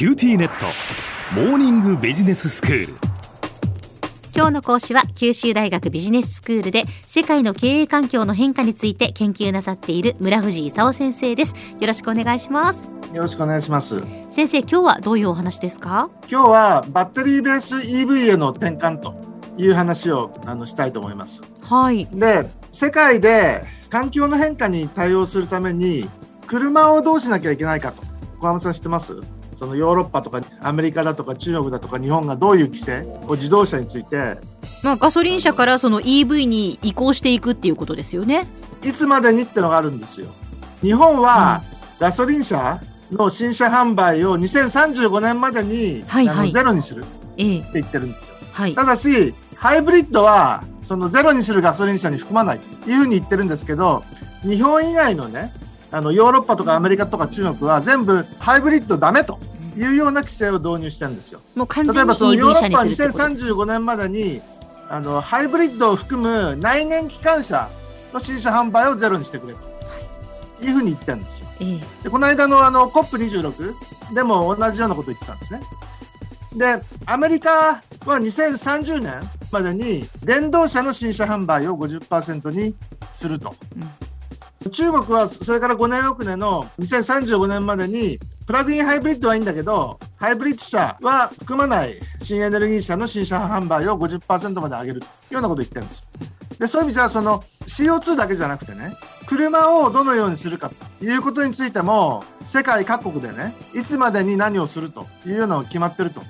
[0.00, 0.64] QTnet
[1.34, 2.94] モーニングビジネススクール
[4.34, 14.02] 今日の講師は九州大学ビジネススクールで世界の経営環境の変化について研究なさっている村藤勲先生ですよろしくお願いしますよろしくお願いします。
[14.30, 16.08] 先生今日はどういうお話ですか？
[16.30, 19.14] 今日はバッテリーベース EV への転換と
[19.58, 21.42] いう話をあのしたいと思います。
[21.60, 23.60] はいで、世界で
[23.90, 26.08] 環境の変化に対応するために
[26.46, 28.02] 車をどうしなきゃいけないかと。
[28.38, 29.20] 小山さん知ってます？
[29.60, 34.38] そのヨーロッパとかアメリカだとか中国だとか日本がどういう規制を自動車について
[34.82, 38.46] まあガソリン車からその EV に移行していくっていうことですよね。
[38.82, 40.28] いつまでにってのがあるんですよ。
[40.80, 41.62] 日本は
[41.98, 46.50] ガソリン車の新車販売を2035年までに、はいはい。
[46.50, 48.36] ゼロにするってええ言ってるんですよ。
[48.52, 48.74] はい。
[48.74, 54.04] ただし、ハイブリッドはそのゼロにするガソリン車に含まないというふうに言ってるんですけど、
[54.40, 55.52] 日本以外のね、
[55.90, 59.38] あのヨーロッパとかアメリカとか中国は全部ハイブリッドダメと
[59.76, 61.40] いうような規制を導入してるんですよ。
[61.54, 64.40] もう完全に例えばそのヨーロッパはにするってことです2035年までに
[64.88, 67.70] あのハイブリッドを含む内燃機関車
[68.12, 71.46] の新車販売をゼロにしてくれというふうに言ってるんですよ。
[71.60, 75.60] ええでこの間のあの COP26 でも同じようなことを言ってたんですね。
[76.56, 79.14] で、アメリカは2030年
[79.52, 82.74] までに電動車の新車販売を50%に
[83.12, 83.54] すると。
[84.72, 88.18] 中国はそれから5年遅れの2035年までに
[88.50, 96.04] プラグインハイブリッドはいいんだけど、ハイブリッド車は含まない新エネルギー車の新車販売を50%まで上げるというようなことを言ってるんですよ。
[96.58, 106.20] でそういう意味ではその CO2 だけじゃなくてね、車をどのようにするかということについても、世界各国でね、いつまでに何をするというようなのが決まってると。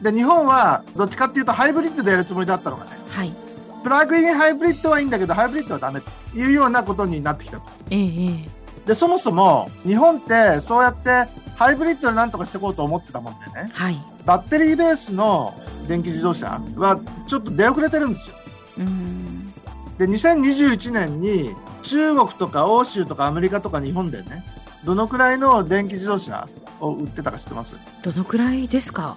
[0.00, 3.34] で、日本はどっちかっていうとハイブリッドでやるつもりだったのがね、はい
[3.82, 7.64] プラグインハイブリッドはいいんだけど、ハイブリッドはダメというようなことになってきたと。
[7.90, 13.98] ええええで、そもそも日本ってそうやってハイブリッドでなんとかしていこうと思ってたもんでね、はい。
[14.24, 15.54] バッテリーベースの
[15.88, 18.36] 電気自動車はちょっと出遅れてるんですよ。
[18.78, 19.52] うん。
[19.98, 24.44] で、2021年に中国とか欧州とかアメリカとか日本でね、
[24.84, 26.48] どのくらいの電気自動車
[26.80, 27.74] を売ってたか知ってます？
[28.02, 29.16] どのくらいですか？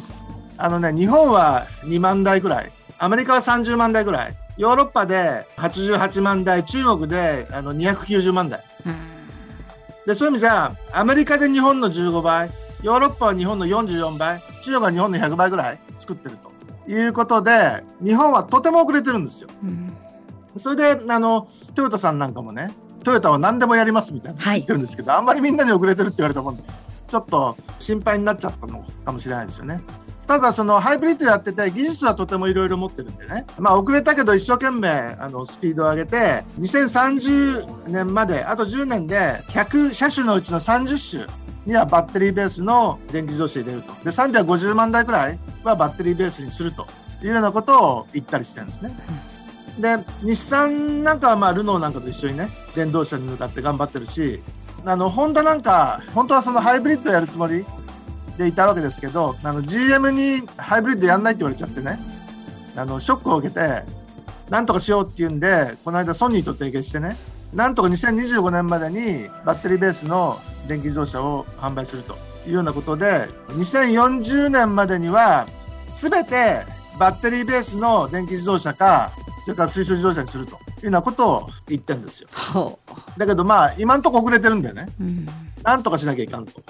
[0.58, 8.64] あのね、日本は2万台ぐらい、アメリカは30万台ぐらい、ヨーロッパで88万台、中国であの290万台。
[8.86, 9.19] うん
[10.06, 12.50] で、そういう意味じゃ、アメリカで日本の15倍、
[12.82, 19.50] ヨーロッパは日本の44倍、中国は日本の100倍ぐらい作ってるということで、日本はとても遅れてるんですよ。
[19.64, 19.96] うん
[20.56, 22.74] それで、あの、トヨタさんなんかもね、
[23.04, 26.64] トヨタは何でもやりますみたいなはい言ってるんですけど、あんまりみんなに遅れてるって言われたもんで、
[27.08, 29.82] ちょっと心配になっちゃったのかもしれないですよね。
[30.30, 34.88] ただ、そのハイブリッドやってて、技術はとてもいろいろ持ってるんでね、まあ遅れたけど一生懸命
[35.20, 39.18] あのスピードを上げて、2030年まで、あと10年で
[39.48, 41.36] 100車種のうちの30種
[41.66, 43.92] にはバッテリーベースの電気自動車入れると。
[44.04, 46.86] で、350万台くらいはバッテリーベースにすると
[47.24, 48.96] いうようなことを言ったりしてるんですね。
[49.80, 54.42] で日産なんかはまあルノーなんかと一緒にね電動車に向かって頑張ってるし
[54.86, 57.66] あのホンダなんか本当はそのハイブリッドやるつもり
[58.40, 62.00] でいたわけですけどあの GM にハイブリッドやんないって言われちゃってね。
[62.76, 63.84] あのショックを受けて
[64.50, 67.18] なんとかしようっていうんでこの間ソニーと提携してね。
[67.54, 72.16] なんとか2025年までにバッテリーベースの電気自動車を販売すると
[72.48, 75.48] いうようなことで2040年までには
[75.92, 76.62] 全て
[77.00, 79.12] バッテリーベースの電気自動車か
[79.44, 82.30] それから水素自動車にするというようなことを言ってるんですよ。
[82.54, 82.78] ほ
[83.18, 84.88] だけどまあ今んとこ遅れてるんだよね。
[85.02, 85.28] ううん。
[85.64, 86.62] なんとかしなきゃいかんと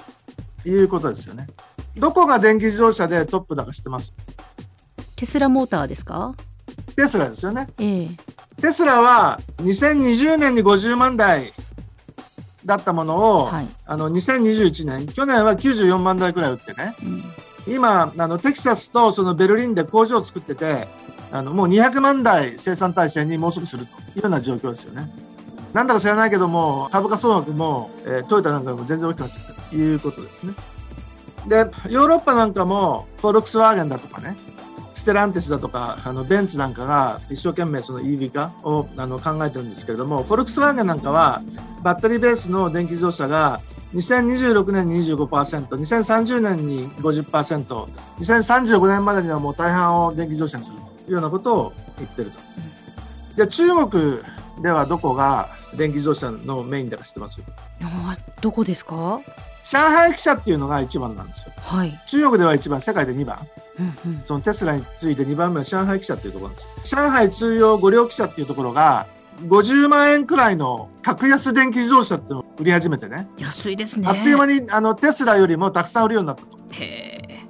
[0.64, 1.46] いうことですよね。
[1.96, 4.12] どこが電気自動車でトップだか知ってます？
[5.16, 6.34] テスラモーターですか？
[6.96, 7.68] テスラですよね。
[7.78, 8.08] ええ。
[8.60, 11.52] テスラは2020年に50万台
[12.64, 13.68] だったものを、はい。
[13.86, 17.24] あの2021年、去年は94万台くらい売ってね、うん。
[17.74, 20.88] 今、あのテキサスとそのベルリンで工場を作ってて、
[21.32, 25.10] あのもう200万台生産体制にもうすぐするというような状況ですよね。
[25.72, 30.54] なんだか知らないけども、株価総額も、えートヨタなんかも全然大きくなっちゃったということですね。
[31.48, 31.56] で、
[31.88, 34.36] ヨーロッパなんかも、フォルクスワーゲンだとかね、
[34.94, 41.42] ステランティスだとか、あのベンツなんかが一生懸命その EV 化をあの考えてるんですけれども、フォルクスワーゲンなんかは、
[41.82, 43.60] バッテリーベースの電気自動車が
[43.94, 47.86] 2026年に25%、2030年に50%、
[48.18, 52.38] 2035年までにはもう大半を電気自動車にするというようなことを言ってると。
[53.36, 54.18] じゃあ中国
[54.62, 57.40] ではどこが電気自動車のメインだか知ってます？
[58.42, 59.20] どこですか？
[59.70, 61.52] 上海汽車っていうのが一番なんですよ。
[61.56, 63.46] はい、中国では一番、世界で2番。
[63.78, 67.02] うんうん、そのテスラに次いで2番目は上海汽車っていうところなんですよ。
[67.02, 69.06] 上海通用五両汽車っていうところが、
[69.48, 73.28] 50万円くらいの格安電気自動車っていうのを売り始めてね。
[73.38, 76.58] 安いですねあっという間にあのテスラよりもたくさん売るようになったと。
[76.72, 77.40] へえ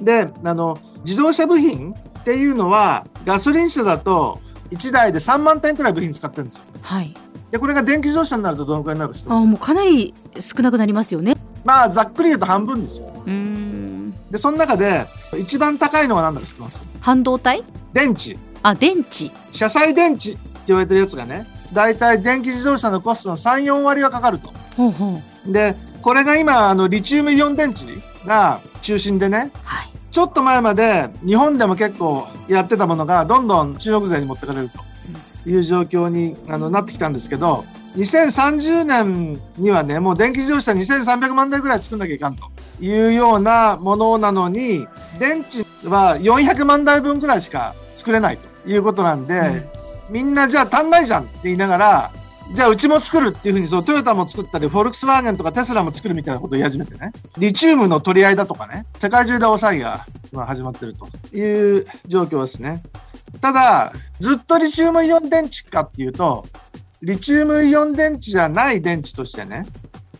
[0.00, 4.40] であの自動車部品っていうのはガソリン車だと
[4.70, 6.62] 1台で3万点くらい部品使ってるんですよ。
[6.82, 7.14] はい。
[7.50, 11.36] でこれが電気自動車になるとどのくらいになるあもうかなり少なくなりますよね。
[11.64, 13.06] まあざっくり言うと半分ですよ。
[13.26, 14.14] うーん。
[14.30, 15.06] でその中で
[15.38, 16.80] 一番高いのは何だか知ってます？
[17.00, 17.64] 半導体？
[17.94, 19.30] 電池あ、電池。
[19.52, 24.52] 車載電池って言われてるやつがね大体電気自動車のコストの34割はかかると。
[24.76, 25.52] ほうほう。
[25.52, 27.84] でこれが今あのリチウムイオン電池
[28.26, 29.92] が中心でねはい。
[30.10, 34.80] ちょっと前まで日本でも結構やってたものがどんどん中国勢に持ってかれると
[35.46, 37.64] いう状況にあのなってきたんですけど
[37.96, 42.44] 2030年にはねもう電気自動車2300万台ぐらい作んなきゃいかんと
[42.80, 44.86] いうようなものなのに
[45.18, 49.66] 電池は400万台分ぐらいしか作れないということなんで、
[50.10, 52.10] みんなじゃあ足んないじゃんって言いながら
[52.54, 62.82] じゃあうちも作るっていうふうにそうトヨタも作ったりフォルクスワーゲンとかテスラも作るみたいなことを言い始めてねリチウムの取り合いだとかね世界中で大騒ぎが今始まってるという状況ですね
[63.40, 66.46] ただずっとリチウムイオン電池かっていうと
[67.02, 69.66] リチウムイオン電池じゃない電池としてね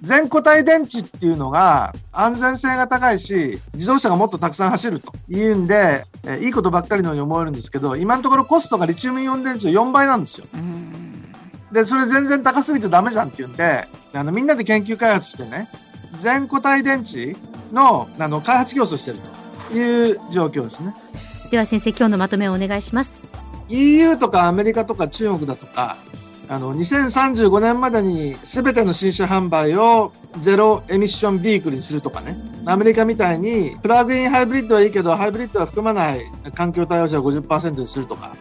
[0.01, 10.47] 全固体電池っていうのが安全性が高いし自動車がもっとたくさん走るというんで、えーいいことばっかりのように思えるんですけど今のところコストがリチウムイオン電池の4倍なんですよ。
[11.73, 15.69] でそれ全然高すぎてダメじゃんっていうんであのみんなで研究開発してね
[16.19, 17.37] 全固体電池
[17.73, 19.19] のあの開発競争してる
[19.69, 20.95] という状況ですね。
[21.51, 23.15] では先生、今日のまとめをお願いします。
[23.71, 25.97] EU とかアメリカとか中国だとか
[26.49, 36.23] あの2035年までに全ての新車販売をゼロエミッションビークルにするとかねアメリカみたいにプラグインハイブリッドはいいけどハイブリッドは含まない
[36.55, 38.35] 環境対応車を50%にするとか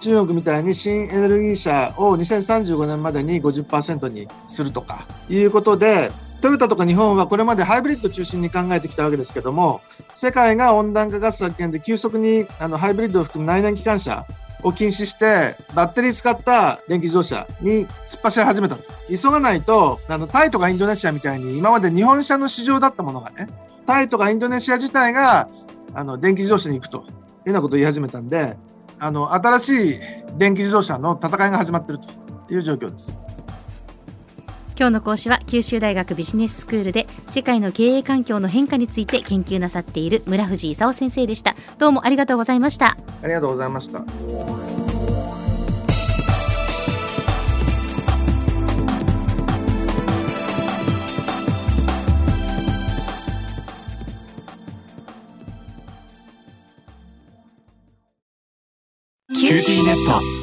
[0.00, 6.12] 中国みたいに新エネルギー車を2035年までに50%にするとかいうことで
[6.44, 9.80] トヨタとか日本はこれまでハイブリッド中心に考えてきたわけですけども
[10.14, 14.26] 世界が温暖化ガス削減で急速にあのハイブリッドを含む内燃機関車
[14.62, 18.76] を禁止してバッテリー使った電気自動車に突っ走り始めた
[19.08, 23.48] 急がないとあのタイとかインドネシアみたいに今まで日本車の市場だったものがね
[23.86, 25.48] タイとかインドネシア自体が
[25.94, 27.08] あの電気自動車に行くというよ
[27.46, 28.58] うなことを言い始めたんで
[28.98, 29.98] あの新しい
[30.36, 32.08] 電気自動車の戦いが始まってると
[32.52, 33.23] いう状況です。
[34.76, 41.54] 今日の講師は九州大学ビジネススクールで世界の経営環境の変化について研究なさっている村藤勲先生でした。
[41.78, 42.96] どうもありがとうございました。
[43.22, 44.04] ありがとうございました。
[59.34, 60.33] QTnet